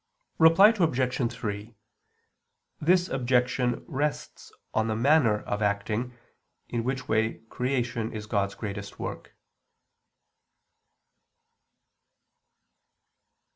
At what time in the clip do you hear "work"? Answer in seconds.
8.97-9.35